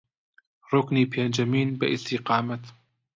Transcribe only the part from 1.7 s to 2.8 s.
بە ئیستیقامەت